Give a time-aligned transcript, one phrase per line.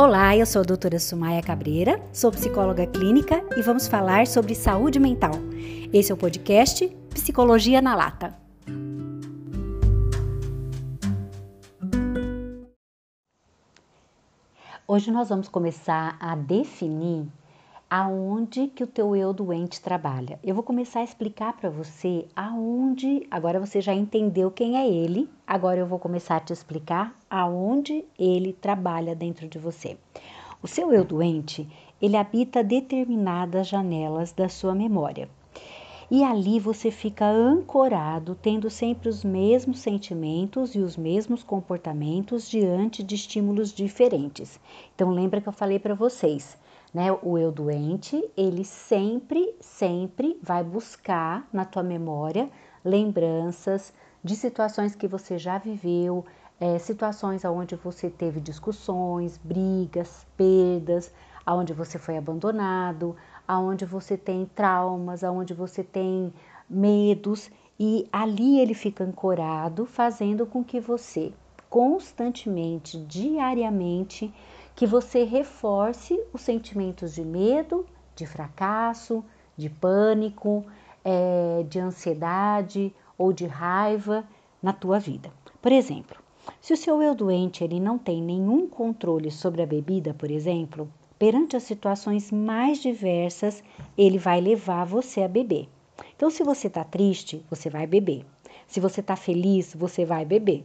[0.00, 5.00] Olá, eu sou a doutora Sumaia Cabreira, sou psicóloga clínica e vamos falar sobre saúde
[5.00, 5.32] mental.
[5.92, 8.32] Esse é o podcast Psicologia na Lata.
[14.86, 17.26] Hoje nós vamos começar a definir
[17.90, 20.38] aonde que o teu eu doente trabalha.
[20.44, 25.28] Eu vou começar a explicar para você aonde, agora você já entendeu quem é ele,
[25.46, 29.96] agora eu vou começar a te explicar aonde ele trabalha dentro de você.
[30.62, 31.66] O seu eu doente,
[32.00, 35.28] ele habita determinadas janelas da sua memória.
[36.10, 43.02] E ali você fica ancorado, tendo sempre os mesmos sentimentos e os mesmos comportamentos diante
[43.02, 44.58] de estímulos diferentes.
[44.94, 46.56] Então lembra que eu falei para vocês,
[46.92, 47.12] né?
[47.22, 52.50] O eu doente, ele sempre, sempre vai buscar na tua memória
[52.84, 53.92] lembranças
[54.22, 56.24] de situações que você já viveu,
[56.60, 61.12] é, situações onde você teve discussões, brigas, perdas,
[61.46, 66.32] aonde você foi abandonado, aonde você tem traumas, aonde você tem
[66.68, 71.32] medos e ali ele fica ancorado, fazendo com que você
[71.70, 74.32] constantemente, diariamente,
[74.78, 77.84] que você reforce os sentimentos de medo,
[78.14, 79.24] de fracasso,
[79.56, 80.64] de pânico,
[81.04, 84.24] é, de ansiedade ou de raiva
[84.62, 85.32] na tua vida.
[85.60, 86.22] Por exemplo,
[86.60, 90.88] se o seu eu doente ele não tem nenhum controle sobre a bebida, por exemplo,
[91.18, 93.64] perante as situações mais diversas,
[93.96, 95.68] ele vai levar você a beber.
[96.14, 98.24] Então, se você está triste, você vai beber.
[98.68, 100.64] Se você está feliz, você vai beber.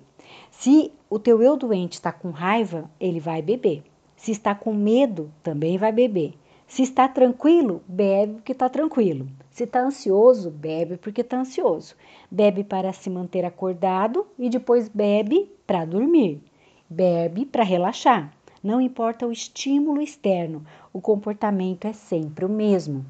[0.52, 3.84] Se o teu eu doente está com raiva, ele vai beber.
[4.24, 6.34] Se está com medo, também vai beber.
[6.66, 9.28] Se está tranquilo, bebe porque está tranquilo.
[9.52, 11.94] Se está ansioso, bebe porque está ansioso.
[12.32, 16.42] Bebe para se manter acordado e depois bebe para dormir.
[16.90, 18.34] Bebe para relaxar.
[18.64, 23.06] Não importa o estímulo externo, o comportamento é sempre o mesmo.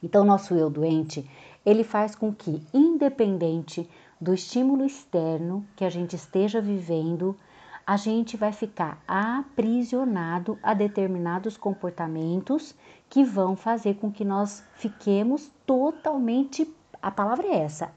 [0.00, 1.28] Então, nosso eu doente,
[1.66, 3.90] ele faz com que, independente
[4.20, 7.36] do estímulo externo que a gente esteja vivendo,
[7.88, 12.74] a gente vai ficar aprisionado a determinados comportamentos
[13.08, 17.90] que vão fazer com que nós fiquemos totalmente, a palavra é essa,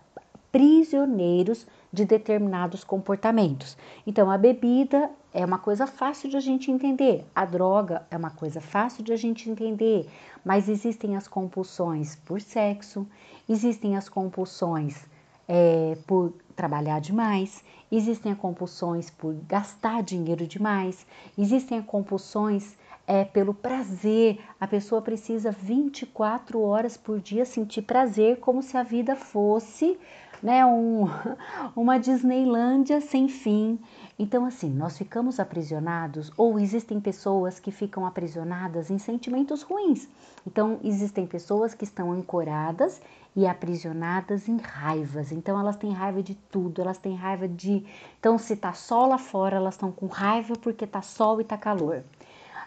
[0.49, 3.77] prisioneiros de determinados comportamentos.
[4.07, 8.31] Então, a bebida é uma coisa fácil de a gente entender, a droga é uma
[8.31, 10.07] coisa fácil de a gente entender,
[10.45, 13.05] mas existem as compulsões por sexo,
[13.49, 15.05] existem as compulsões
[15.47, 21.05] é, por trabalhar demais, existem compulsões por gastar dinheiro demais,
[21.37, 24.39] existem compulsões é, pelo prazer.
[24.59, 29.99] A pessoa precisa 24 horas por dia sentir prazer, como se a vida fosse
[30.41, 31.07] né, um,
[31.75, 33.79] uma Disneylândia sem fim.
[34.17, 40.07] Então, assim, nós ficamos aprisionados, ou existem pessoas que ficam aprisionadas em sentimentos ruins.
[40.45, 43.01] Então, existem pessoas que estão ancoradas
[43.35, 45.31] e aprisionadas em raivas.
[45.31, 47.85] Então, elas têm raiva de tudo, elas têm raiva de.
[48.19, 51.57] Então, se tá sol lá fora, elas estão com raiva porque tá sol e tá
[51.57, 52.03] calor.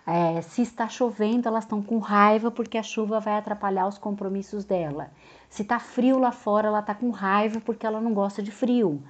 [0.06, 4.64] É, se está chovendo, elas estão com raiva porque a chuva vai atrapalhar os compromissos
[4.64, 5.10] dela.
[5.48, 9.02] Se está frio lá fora, ela está com raiva porque ela não gosta de frio.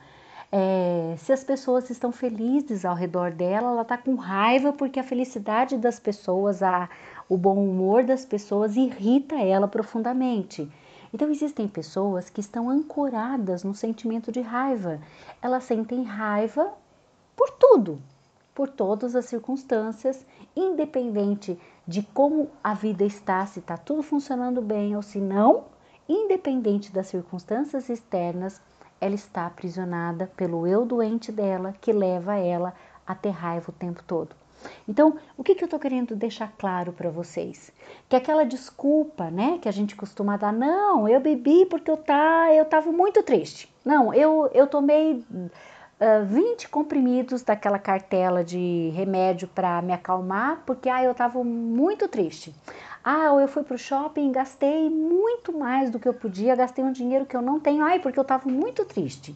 [0.53, 5.05] É, se as pessoas estão felizes ao redor dela, ela está com raiva porque a
[5.05, 6.89] felicidade das pessoas, a,
[7.29, 10.71] o bom humor das pessoas irrita ela profundamente.
[11.13, 15.01] Então, existem pessoas que estão ancoradas no sentimento de raiva.
[15.43, 16.73] Elas sentem raiva
[17.37, 18.01] por tudo,
[18.55, 24.95] por todas as circunstâncias, independente de como a vida está, se está tudo funcionando bem
[24.95, 25.65] ou se não,
[26.09, 28.61] independente das circunstâncias externas,
[29.01, 32.75] ela está aprisionada pelo eu doente dela que leva ela
[33.07, 34.35] a ter raiva o tempo todo.
[34.89, 37.71] Então, o que, que eu estou querendo deixar claro para vocês?
[38.09, 42.53] Que aquela desculpa, né, que a gente costuma dar, não, eu bebi porque eu tá,
[42.53, 43.73] eu estava muito triste.
[43.85, 45.23] Não, eu, eu tomei
[46.01, 51.43] uh, ah, 20 comprimidos daquela cartela de remédio para me acalmar porque ah, eu estava
[51.43, 52.55] muito triste.
[53.03, 56.93] Ah, eu fui para o shopping gastei muito mais do que eu podia, gastei um
[56.93, 59.35] dinheiro que eu não tenho, ai, porque eu estava muito triste.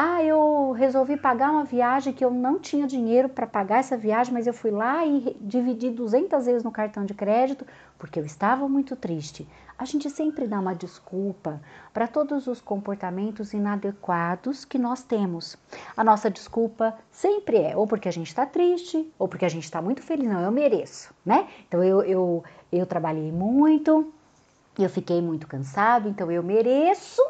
[0.00, 4.32] Ah, eu resolvi pagar uma viagem que eu não tinha dinheiro para pagar essa viagem,
[4.32, 7.66] mas eu fui lá e dividi 200 vezes no cartão de crédito
[7.98, 9.44] porque eu estava muito triste.
[9.76, 11.60] A gente sempre dá uma desculpa
[11.92, 15.58] para todos os comportamentos inadequados que nós temos.
[15.96, 19.64] A nossa desculpa sempre é ou porque a gente está triste, ou porque a gente
[19.64, 20.28] está muito feliz.
[20.28, 21.48] Não, eu mereço, né?
[21.66, 24.12] Então eu, eu, eu trabalhei muito,
[24.78, 27.20] eu fiquei muito cansado, então eu mereço,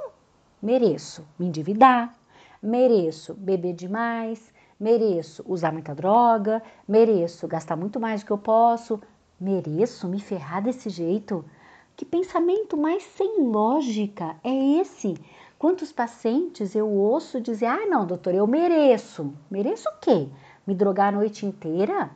[0.61, 2.18] mereço me endividar,
[2.63, 9.01] mereço beber demais, mereço usar muita droga, mereço gastar muito mais do que eu posso,
[9.41, 11.45] mereço me ferrar desse jeito.
[11.97, 15.15] Que pensamento mais sem lógica é esse?
[15.59, 19.33] Quantos pacientes eu ouço dizer: ah, não, doutor, eu mereço.
[19.51, 20.29] Mereço o quê?
[20.65, 22.11] Me drogar a noite inteira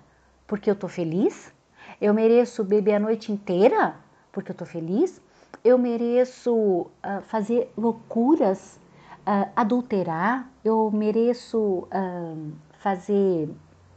[0.46, 1.52] porque eu tô feliz?
[2.00, 3.96] Eu mereço beber a noite inteira
[4.30, 5.20] porque eu tô feliz?
[5.64, 8.78] Eu mereço uh, fazer loucuras,
[9.26, 10.50] uh, adulterar?
[10.64, 13.48] Eu mereço uh, fazer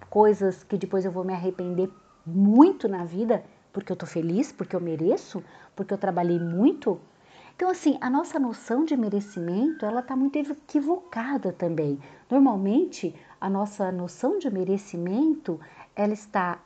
[0.10, 1.90] coisas que depois eu vou me arrepender
[2.26, 5.44] muito na vida porque eu tô feliz, porque eu mereço,
[5.76, 7.00] porque eu trabalhei muito?
[7.56, 12.00] Então, assim, a nossa noção de merecimento, ela está muito equivocada também.
[12.30, 15.60] Normalmente, a nossa noção de merecimento,
[15.96, 16.60] ela está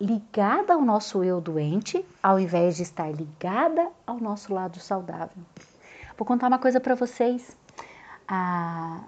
[0.00, 5.42] ligada ao nosso eu doente, ao invés de estar ligada ao nosso lado saudável.
[6.18, 7.56] Vou contar uma coisa para vocês.
[8.26, 9.04] Ah,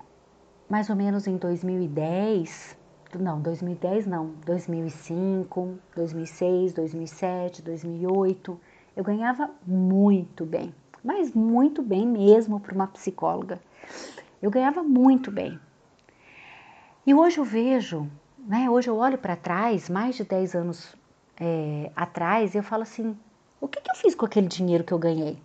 [0.68, 2.78] mais ou menos em 2010,
[3.18, 8.60] não, 2010 não, 2005, 2006, 2007, 2008,
[8.96, 10.72] eu ganhava muito bem
[11.02, 13.60] mas muito bem mesmo para uma psicóloga.
[14.40, 15.58] Eu ganhava muito bem.
[17.06, 20.94] E hoje eu vejo, né, hoje eu olho para trás, mais de 10 anos
[21.38, 23.16] é, atrás, e eu falo assim:
[23.60, 25.38] o que, que eu fiz com aquele dinheiro que eu ganhei?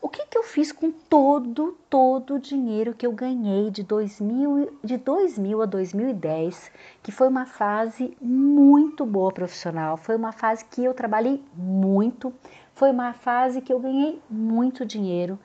[0.00, 4.78] O que, que eu fiz com todo, todo o dinheiro que eu ganhei de 2000,
[4.84, 6.70] de 2000 a 2010,
[7.02, 12.32] que foi uma fase muito boa profissional, foi uma fase que eu trabalhei muito,
[12.74, 15.38] foi uma fase que eu ganhei muito dinheiro.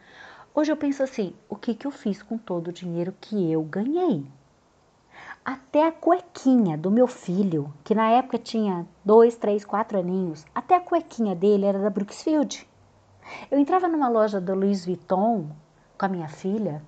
[0.54, 3.64] Hoje eu penso assim: o que, que eu fiz com todo o dinheiro que eu
[3.64, 4.26] ganhei?
[5.46, 10.76] Até a cuequinha do meu filho, que na época tinha dois, três, quatro aninhos, até
[10.76, 12.70] a cuequinha dele era da Brooksfield.
[13.50, 15.50] Eu entrava numa loja da Louis Vuitton
[15.98, 16.82] com a minha filha,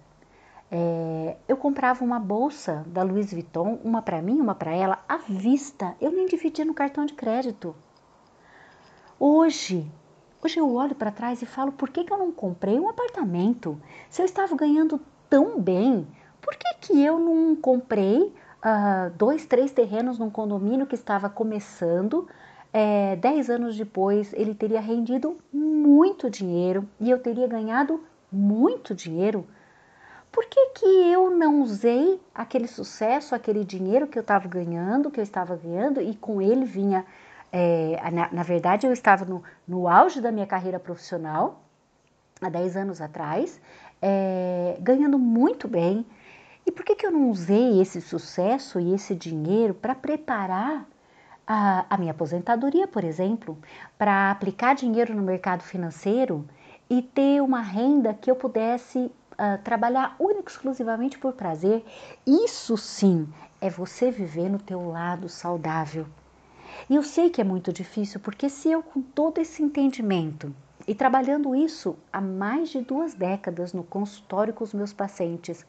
[0.72, 5.18] é, eu comprava uma bolsa da Louis Vuitton, uma para mim, uma para ela, à
[5.18, 5.95] vista.
[6.01, 7.75] Eu nem dividia no cartão de crédito.
[9.19, 9.90] Hoje,
[10.44, 13.81] Hoje eu olho para trás e falo: por que, que eu não comprei um apartamento?
[14.10, 15.00] Se eu estava ganhando
[15.30, 16.06] tão bem,
[16.42, 22.28] por que, que eu não comprei uh, dois, três terrenos num condomínio que estava começando?
[22.74, 29.46] É, dez anos depois, ele teria rendido muito dinheiro e eu teria ganhado muito dinheiro.
[30.31, 35.20] Por que, que eu não usei aquele sucesso, aquele dinheiro que eu estava ganhando, que
[35.20, 37.06] eu estava ganhando, e com ele vinha
[37.52, 41.62] é, na, na, verdade, eu estava no, no, auge da minha carreira profissional,
[42.42, 43.62] há 10 anos atrás,
[44.02, 46.04] é, ganhando muito bem.
[46.66, 50.88] E por que, que eu não usei esse sucesso e esse dinheiro para preparar
[51.48, 53.57] a, a minha aposentadoria, por exemplo,
[53.98, 56.48] para aplicar dinheiro no mercado financeiro
[56.90, 61.84] e ter uma renda que eu pudesse uh, trabalhar única exclusivamente por prazer?
[62.25, 63.28] Isso sim
[63.60, 66.06] é você viver no teu lado saudável.
[66.90, 70.54] E eu sei que é muito difícil, porque se eu, com todo esse entendimento,
[70.88, 75.66] e trabalhando isso há mais de duas décadas no consultório com os meus pacientes,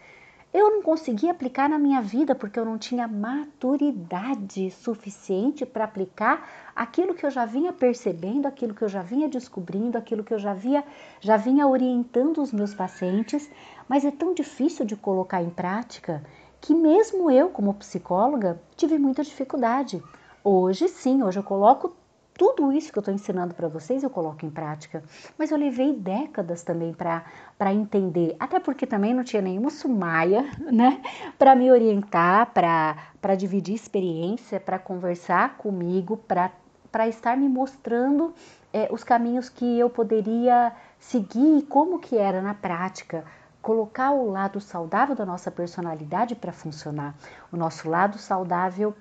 [0.55, 6.49] eu não conseguia aplicar na minha vida porque eu não tinha maturidade suficiente para aplicar
[6.77, 10.39] aquilo que eu já vinha percebendo, aquilo que eu já vinha descobrindo, aquilo que eu
[10.39, 10.85] já, via,
[11.21, 13.51] já vinha orientando os meus pacientes,
[13.89, 16.25] mas é tão difícil de colocar em prática
[16.61, 20.00] que mesmo eu, como psicóloga, tive muita dificuldade.
[20.45, 21.97] Hoje sim, hoje eu coloco
[22.37, 25.03] tudo isso que eu estou ensinando para vocês, eu coloco em prática.
[25.38, 31.00] Mas eu levei décadas também para entender, até porque também não tinha nenhuma sumaia, né?
[31.38, 38.35] Para me orientar, para dividir experiência, para conversar comigo, para estar me mostrando
[38.73, 43.25] é, os caminhos que eu poderia seguir e como que era na prática
[43.62, 47.14] colocar o lado saudável da nossa personalidade para funcionar.
[47.50, 48.95] O nosso lado saudável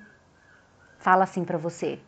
[1.00, 2.00] fala assim para você: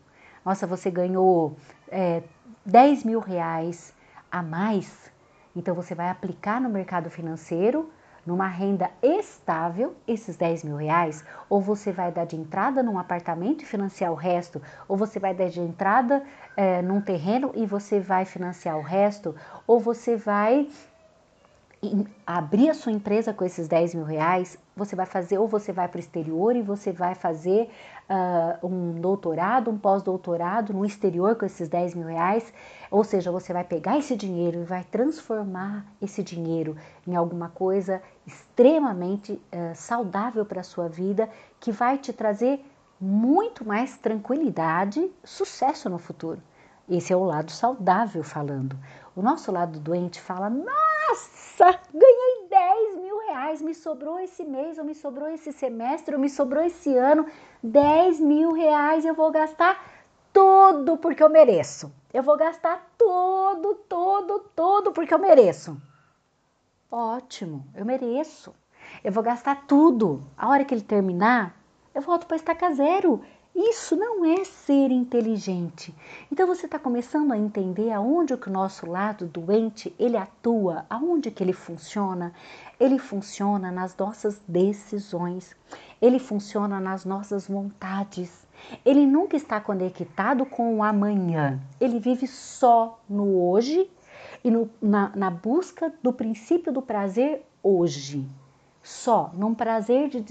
[0.46, 1.58] Nossa, você ganhou
[1.90, 2.22] é,
[2.64, 3.92] 10 mil reais
[4.32, 5.12] a mais,
[5.56, 7.90] então você vai aplicar no mercado financeiro
[8.24, 13.64] numa renda estável esses 10 mil reais, ou você vai dar de entrada num apartamento
[13.64, 16.24] e financiar o resto, ou você vai dar de entrada
[16.56, 19.36] é, num terreno e você vai financiar o resto,
[19.68, 20.68] ou você vai
[22.26, 25.88] abrir a sua empresa com esses 10 mil reais, você vai fazer, ou você vai
[25.88, 27.70] para o exterior e você vai fazer
[28.10, 32.54] uh, um doutorado, um pós-doutorado no exterior com esses 10 mil reais,
[32.92, 36.76] ou seja, você vai pegar esse dinheiro e vai transformar esse dinheiro
[37.08, 42.64] em alguma coisa extremamente uh, saudável para a sua vida, que vai te trazer
[43.00, 46.42] muito mais tranquilidade, sucesso no futuro.
[46.90, 48.78] Esse é o lado saudável falando.
[49.16, 54.84] O nosso lado doente fala, nossa, ganhei 10 mil reais me sobrou esse mês, ou
[54.84, 57.26] me sobrou esse semestre, ou me sobrou esse ano,
[57.64, 59.82] 10 mil reais eu vou gastar
[60.34, 61.94] tudo porque eu mereço.
[62.14, 65.82] Eu vou gastar tudo, tudo, tudo porque eu mereço.
[66.92, 68.54] Ótimo, eu mereço.
[69.02, 70.28] Eu vou gastar tudo.
[70.38, 71.56] A hora que ele terminar,
[71.94, 73.22] eu volto para estaca zero.
[73.56, 75.96] Isso não é ser inteligente.
[76.30, 81.42] Então você está começando a entender aonde o nosso lado doente ele atua, aonde que
[81.42, 82.34] ele funciona.
[82.78, 85.56] Ele funciona nas nossas decisões,
[86.02, 88.46] ele funciona nas nossas vontades.
[88.84, 91.58] Ele nunca está conectado com o amanhã.
[91.80, 93.90] Ele vive só no hoje
[94.44, 98.28] e no, na, na busca do princípio do prazer hoje.
[98.84, 100.22] Só num prazer de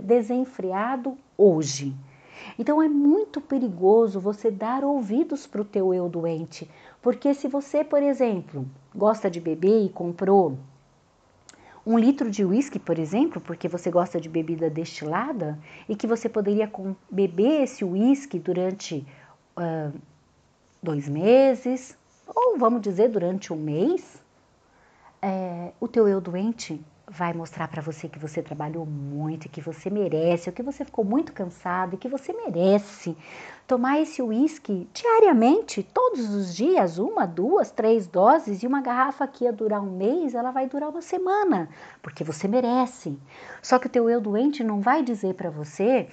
[0.00, 1.96] desenfreado hoje.
[2.58, 6.70] Então é muito perigoso você dar ouvidos para o teu eu doente,
[7.02, 10.58] porque se você, por exemplo, gosta de beber e comprou
[11.86, 16.28] um litro de uísque, por exemplo, porque você gosta de bebida destilada e que você
[16.28, 16.70] poderia
[17.10, 19.06] beber esse uísque durante
[19.58, 19.92] uh,
[20.82, 24.22] dois meses, ou vamos dizer durante um mês,
[25.20, 29.90] é, o teu eu doente vai mostrar para você que você trabalhou muito, que você
[29.90, 33.16] merece, que você ficou muito cansado e que você merece
[33.66, 39.44] tomar esse uísque diariamente, todos os dias, uma, duas, três doses e uma garrafa que
[39.44, 41.68] ia durar um mês, ela vai durar uma semana,
[42.02, 43.18] porque você merece.
[43.62, 46.08] Só que o teu eu doente não vai dizer para você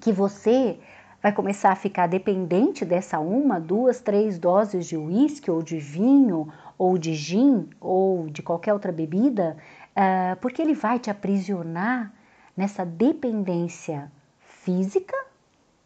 [0.00, 0.78] que você
[1.22, 6.52] vai começar a ficar dependente dessa uma, duas, três doses de uísque ou de vinho
[6.76, 9.56] ou de gin ou de qualquer outra bebida
[9.96, 12.12] uh, porque ele vai te aprisionar
[12.56, 14.10] nessa dependência
[14.40, 15.16] física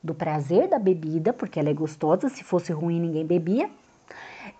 [0.02, 3.70] do prazer da bebida, porque ela é gostosa, se fosse ruim ninguém bebia,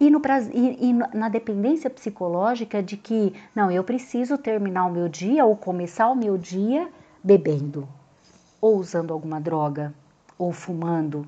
[0.01, 0.21] e, no,
[0.53, 5.57] e, e na dependência psicológica de que, não, eu preciso terminar o meu dia ou
[5.57, 6.89] começar o meu dia
[7.23, 7.89] bebendo,
[8.61, 9.95] ou usando alguma droga,
[10.37, 11.27] ou fumando,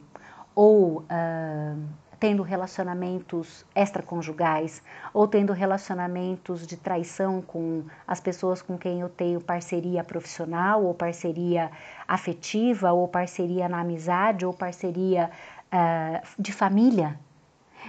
[0.54, 1.82] ou uh,
[2.20, 9.40] tendo relacionamentos extraconjugais ou tendo relacionamentos de traição com as pessoas com quem eu tenho
[9.40, 11.70] parceria profissional ou parceria
[12.06, 15.30] afetiva ou parceria na amizade ou parceria
[15.72, 17.18] uh, de família.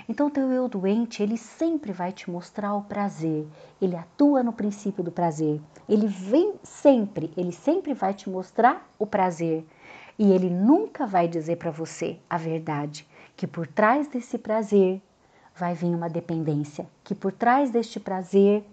[0.08, 3.46] Então, o teu eu doente, ele sempre vai te mostrar o prazer,
[3.82, 5.60] ele atua no princípio do prazer,
[5.90, 9.66] ele vem sempre, ele sempre vai te mostrar o prazer.
[10.18, 13.06] E ele nunca vai dizer para você a verdade
[13.42, 15.02] que por trás desse prazer
[15.56, 18.64] vai vir uma dependência, que por trás deste prazer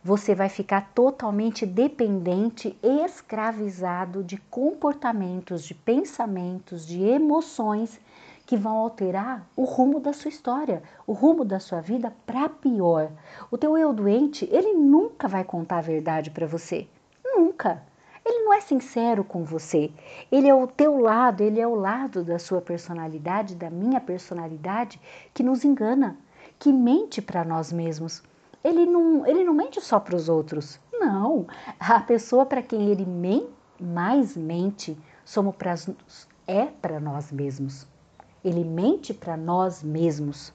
[0.00, 8.00] você vai ficar totalmente dependente, escravizado de comportamentos, de pensamentos, de emoções
[8.46, 13.10] que vão alterar o rumo da sua história, o rumo da sua vida para pior.
[13.50, 16.86] O teu eu doente, ele nunca vai contar a verdade para você.
[17.24, 17.82] Nunca.
[18.24, 19.90] Ele não é sincero com você.
[20.30, 25.00] Ele é o teu lado, ele é o lado da sua personalidade, da minha personalidade,
[25.34, 26.16] que nos engana,
[26.58, 28.22] que mente para nós mesmos.
[28.62, 30.78] Ele não, ele não mente só para os outros.
[30.92, 31.46] Não.
[31.80, 33.48] A pessoa para quem ele men,
[33.80, 35.74] mais mente somos pra,
[36.46, 37.86] é para nós mesmos.
[38.44, 40.52] Ele mente para nós mesmos.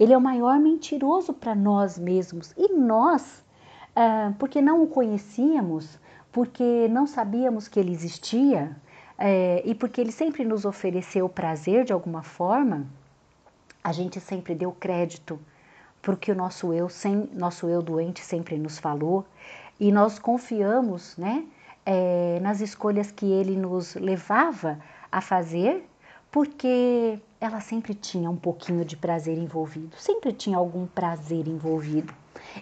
[0.00, 2.54] Ele é o maior mentiroso para nós mesmos.
[2.56, 3.44] E nós,
[3.94, 5.98] ah, porque não o conhecíamos,
[6.32, 8.74] porque não sabíamos que ele existia
[9.18, 12.86] é, e porque ele sempre nos ofereceu prazer de alguma forma,
[13.84, 15.38] a gente sempre deu crédito
[16.00, 19.24] para o que o nosso eu, sem, nosso eu doente sempre nos falou
[19.78, 21.44] e nós confiamos né,
[21.84, 25.86] é, nas escolhas que ele nos levava a fazer,
[26.30, 32.14] porque ela sempre tinha um pouquinho de prazer envolvido, sempre tinha algum prazer envolvido.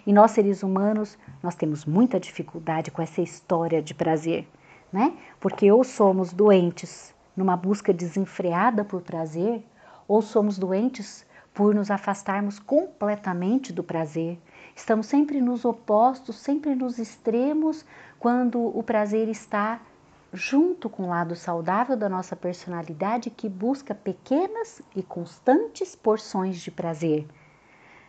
[0.05, 4.47] E nós, seres humanos, nós temos muita dificuldade com essa história de prazer,
[4.91, 5.13] né?
[5.39, 9.63] Porque ou somos doentes numa busca desenfreada por prazer,
[10.07, 14.39] ou somos doentes por nos afastarmos completamente do prazer.
[14.75, 17.85] Estamos sempre nos opostos, sempre nos extremos,
[18.19, 19.81] quando o prazer está
[20.33, 26.71] junto com o lado saudável da nossa personalidade que busca pequenas e constantes porções de
[26.71, 27.27] prazer,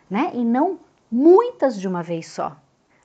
[0.09, 0.31] né?
[0.33, 0.79] E não
[1.13, 2.57] muitas de uma vez só,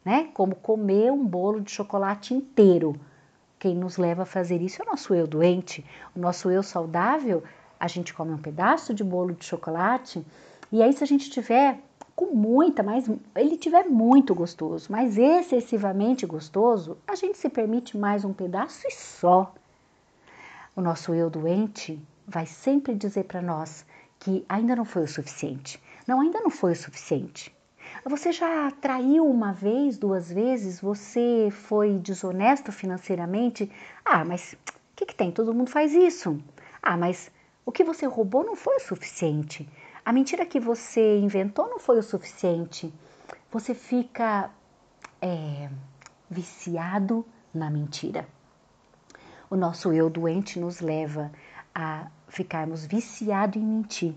[0.02, 0.30] né?
[0.32, 2.98] Como comer um bolo de chocolate inteiro.
[3.58, 5.84] Quem nos leva a fazer isso é o nosso eu doente.
[6.16, 7.42] O nosso eu saudável,
[7.78, 10.24] a gente come um pedaço de bolo de chocolate
[10.72, 11.78] e aí se a gente tiver
[12.16, 18.24] com muita, mas ele tiver muito gostoso, mas excessivamente gostoso, a gente se permite mais
[18.24, 19.54] um pedaço e só.
[20.74, 23.84] O nosso eu doente vai sempre dizer para nós
[24.18, 25.78] que ainda não foi o suficiente.
[26.06, 27.54] Não, ainda não foi o suficiente.
[28.04, 30.80] Você já traiu uma vez, duas vezes?
[30.80, 33.70] Você foi desonesto financeiramente?
[34.04, 35.32] Ah, mas o que, que tem?
[35.32, 36.38] Todo mundo faz isso.
[36.82, 37.30] Ah, mas
[37.66, 39.68] o que você roubou não foi o suficiente.
[40.04, 42.92] A mentira que você inventou não foi o suficiente.
[43.50, 44.50] Você fica
[45.20, 45.68] é,
[46.30, 48.26] viciado na mentira.
[49.50, 51.32] O nosso eu doente nos leva
[51.74, 54.14] a ficarmos viciados em mentir.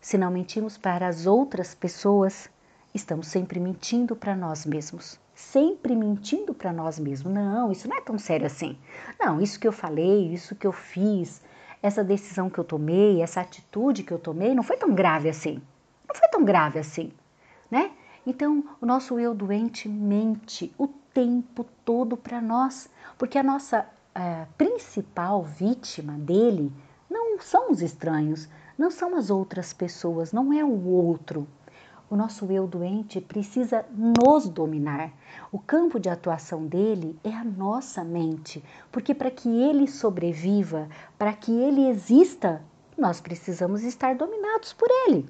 [0.00, 2.48] Se não mentimos para as outras pessoas,
[2.94, 5.18] estamos sempre mentindo para nós mesmos.
[5.34, 7.32] Sempre mentindo para nós mesmos.
[7.32, 8.76] Não, isso não é tão sério assim.
[9.18, 11.42] Não, isso que eu falei, isso que eu fiz,
[11.82, 15.60] essa decisão que eu tomei, essa atitude que eu tomei, não foi tão grave assim.
[16.06, 17.10] Não foi tão grave assim,
[17.70, 17.90] né?
[18.26, 23.80] Então, o nosso eu doente mente o tempo todo para nós, porque a nossa
[24.16, 26.72] uh, principal vítima dele
[27.10, 31.48] não são os estranhos, não são as outras pessoas, não é o outro.
[32.12, 35.10] O nosso eu doente precisa nos dominar.
[35.50, 41.32] O campo de atuação dele é a nossa mente, porque para que ele sobreviva, para
[41.32, 42.60] que ele exista,
[42.98, 45.26] nós precisamos estar dominados por ele.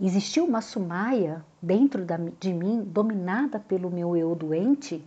[0.00, 2.04] Existiu uma sumaia dentro
[2.40, 5.00] de mim, dominada pelo meu eu doente,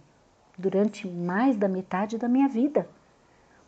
[0.58, 2.88] durante mais da metade da minha vida.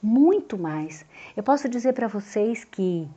[0.01, 1.05] Muito mais.
[1.35, 3.09] Eu posso dizer para vocês que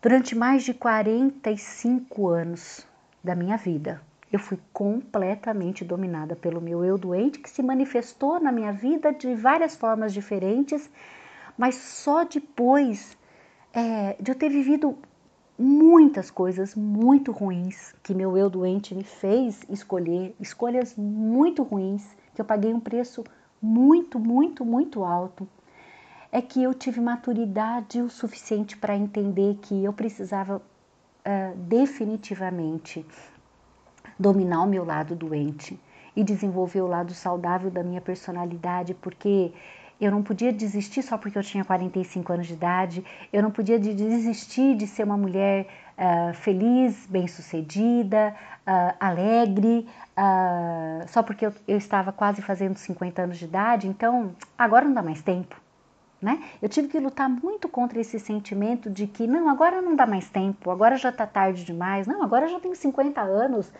[0.00, 2.86] durante mais de 45 anos
[3.22, 4.00] da minha vida,
[4.32, 9.34] eu fui completamente dominada pelo meu eu doente, que se manifestou na minha vida de
[9.34, 10.88] várias formas diferentes,
[11.56, 13.16] mas só depois
[13.72, 14.96] é, de eu ter vivido
[15.58, 22.40] muitas coisas muito ruins que meu eu doente me fez escolher, escolhas muito ruins, que
[22.40, 23.24] eu paguei um preço
[23.60, 25.48] muito, muito, muito alto,
[26.30, 33.04] é que eu tive maturidade o suficiente para entender que eu precisava uh, definitivamente
[34.18, 35.78] dominar o meu lado doente
[36.14, 39.52] e desenvolver o lado saudável da minha personalidade, porque
[40.00, 43.78] eu não podia desistir só porque eu tinha 45 anos de idade, eu não podia
[43.78, 48.34] desistir de ser uma mulher uh, feliz, bem-sucedida,
[48.66, 49.86] uh, alegre,
[50.16, 54.94] uh, só porque eu, eu estava quase fazendo 50 anos de idade, então agora não
[54.94, 55.56] dá mais tempo.
[56.20, 56.42] Né?
[56.60, 60.28] Eu tive que lutar muito contra esse sentimento de que não, agora não dá mais
[60.28, 63.72] tempo, agora já está tarde demais, não, agora já tenho 50 anos,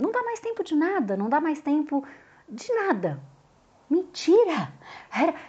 [0.00, 2.04] não dá mais tempo de nada, não dá mais tempo
[2.48, 3.20] de nada.
[3.88, 4.72] Mentira!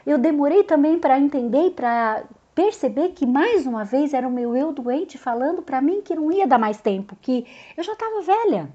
[0.06, 4.72] Eu demorei também para entender para perceber que mais uma vez era o meu eu
[4.72, 8.70] doente falando para mim que não ia dar mais tempo, que eu já estava velha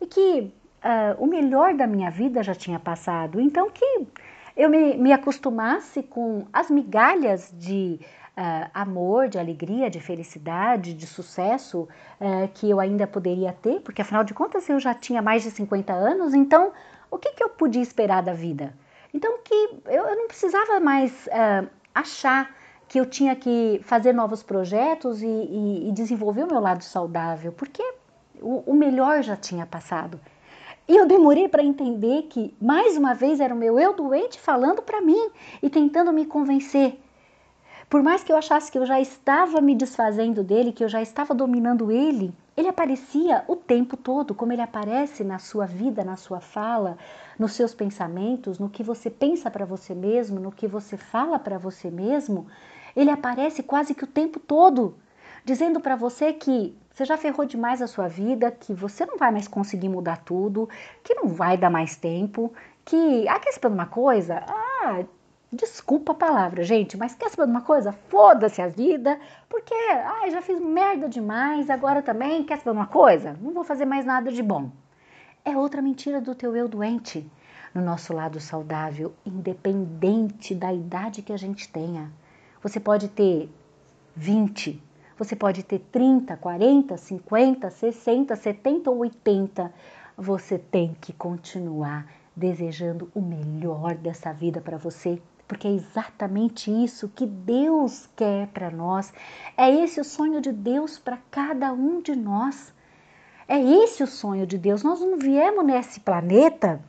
[0.00, 0.52] e que
[0.82, 3.40] uh, o melhor da minha vida já tinha passado.
[3.40, 4.06] Então que
[4.60, 7.98] eu me, me acostumasse com as migalhas de
[8.36, 11.88] uh, amor, de alegria, de felicidade, de sucesso
[12.20, 15.50] uh, que eu ainda poderia ter, porque afinal de contas eu já tinha mais de
[15.50, 16.72] 50 anos, então
[17.10, 18.74] o que, que eu podia esperar da vida?
[19.14, 19.54] Então que
[19.86, 22.54] eu, eu não precisava mais uh, achar
[22.86, 27.50] que eu tinha que fazer novos projetos e, e, e desenvolver o meu lado saudável,
[27.50, 27.82] porque
[28.42, 30.20] o, o melhor já tinha passado.
[30.90, 34.82] E eu demorei para entender que, mais uma vez, era o meu eu doente falando
[34.82, 35.30] para mim
[35.62, 36.98] e tentando me convencer.
[37.88, 41.00] Por mais que eu achasse que eu já estava me desfazendo dele, que eu já
[41.00, 46.16] estava dominando ele, ele aparecia o tempo todo, como ele aparece na sua vida, na
[46.16, 46.98] sua fala,
[47.38, 51.56] nos seus pensamentos, no que você pensa para você mesmo, no que você fala para
[51.56, 52.48] você mesmo.
[52.96, 54.96] Ele aparece quase que o tempo todo,
[55.44, 59.30] dizendo para você que você já ferrou demais a sua vida, que você não vai
[59.30, 60.68] mais conseguir mudar tudo,
[61.02, 62.52] que não vai dar mais tempo,
[62.84, 63.26] que.
[63.28, 64.44] Ah, quer saber uma coisa?
[64.46, 65.02] Ah,
[65.52, 67.92] desculpa a palavra, gente, mas quer saber uma coisa?
[68.08, 73.36] Foda-se a vida, porque ah, já fiz merda demais, agora também quer saber uma coisa?
[73.40, 74.70] Não vou fazer mais nada de bom.
[75.42, 77.26] É outra mentira do teu eu doente.
[77.72, 82.10] No nosso lado saudável, independente da idade que a gente tenha.
[82.62, 83.48] Você pode ter
[84.16, 84.82] 20,
[85.20, 89.70] você pode ter 30, 40, 50, 60, 70 ou 80.
[90.16, 97.06] Você tem que continuar desejando o melhor dessa vida para você, porque é exatamente isso
[97.06, 99.12] que Deus quer para nós.
[99.58, 102.72] É esse o sonho de Deus para cada um de nós.
[103.46, 104.82] É esse o sonho de Deus.
[104.82, 106.80] Nós não viemos nesse planeta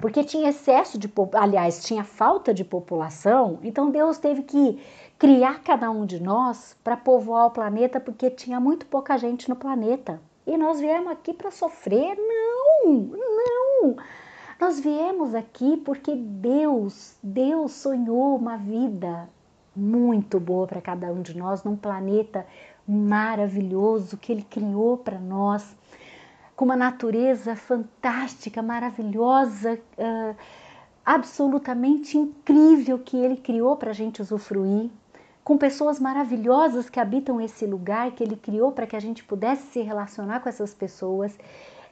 [0.00, 4.78] porque tinha excesso de, aliás, tinha falta de população, então Deus teve que
[5.18, 9.56] criar cada um de nós para povoar o planeta porque tinha muito pouca gente no
[9.56, 10.20] planeta.
[10.46, 12.16] E nós viemos aqui para sofrer?
[12.16, 13.96] Não, não.
[14.60, 19.28] Nós viemos aqui porque Deus, Deus sonhou uma vida
[19.74, 22.46] muito boa para cada um de nós num planeta
[22.86, 25.74] maravilhoso que ele criou para nós.
[26.56, 30.36] com uma natureza fantástica, maravilhosa, uh,
[31.04, 34.88] absolutamente incrível que ele criou para a gente usufruir,
[35.44, 39.66] com pessoas maravilhosas que habitam esse lugar que ele criou para que a gente pudesse
[39.72, 41.38] se relacionar com essas pessoas.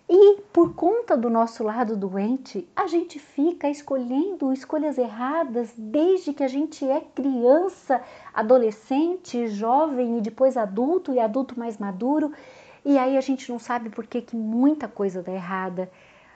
[0.09, 6.43] E por conta do nosso lado doente, a gente fica escolhendo escolhas erradas desde que
[6.43, 12.33] a gente é criança, adolescente, jovem e depois adulto e adulto mais maduro.
[12.85, 15.91] E aí a gente não sabe por que, que muita coisa dá errada,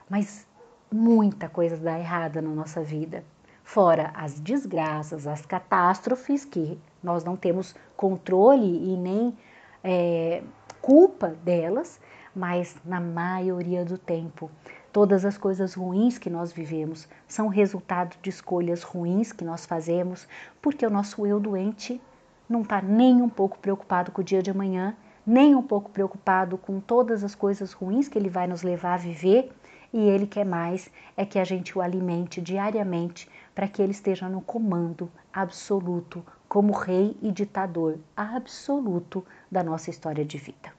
[0.09, 0.47] mas
[0.91, 3.23] muita coisa dá errada na nossa vida.
[3.63, 9.35] Fora as desgraças, as catástrofes que nós não temos controle e nem
[9.83, 10.43] é,
[10.81, 11.99] culpa delas,
[12.35, 14.51] mas na maioria do tempo,
[14.93, 20.27] todas as coisas ruins que nós vivemos são resultado de escolhas ruins que nós fazemos,
[20.61, 21.99] porque o nosso eu doente
[22.47, 24.95] não está nem um pouco preocupado com o dia de amanhã
[25.27, 28.97] nem um pouco preocupado com todas as coisas ruins que ele vai nos levar a
[28.97, 29.51] viver,
[29.91, 34.29] e ele quer mais é que a gente o alimente diariamente para que ele esteja
[34.29, 40.77] no comando absoluto, como rei e ditador absoluto da nossa história de vida.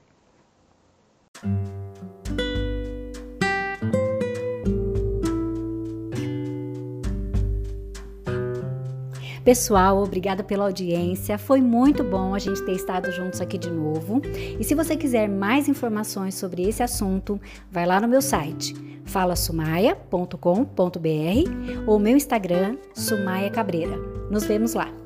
[9.43, 11.37] Pessoal, obrigada pela audiência.
[11.37, 14.21] Foi muito bom a gente ter estado juntos aqui de novo.
[14.59, 21.87] E se você quiser mais informações sobre esse assunto, vai lá no meu site falasumaia.com.br
[21.87, 23.97] ou meu Instagram Sumaia Cabreira.
[24.29, 24.98] Nos vemos lá.